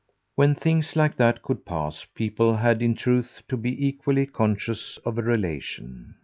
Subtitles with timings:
[0.33, 5.19] When things like that could pass people had in truth to be equally conscious of
[5.19, 6.15] a relation.